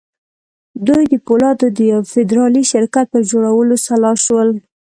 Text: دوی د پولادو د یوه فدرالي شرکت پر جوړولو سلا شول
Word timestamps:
دوی 0.87 1.03
د 1.11 1.13
پولادو 1.25 1.67
د 1.77 1.79
یوه 1.91 2.05
فدرالي 2.13 2.63
شرکت 2.71 3.05
پر 3.13 3.21
جوړولو 3.31 3.75
سلا 3.87 4.13
شول 4.25 4.49